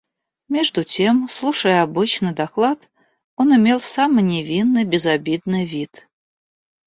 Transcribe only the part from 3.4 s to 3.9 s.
имел